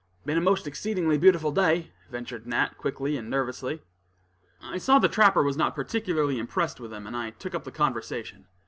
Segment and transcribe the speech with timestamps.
[0.25, 3.83] "Been a most exceedingly beautiful day," ventured Nat, quickly and nervously.
[4.59, 7.71] I saw the trapper was not particularly impressed with him, and I took up the
[7.71, 8.47] conversation.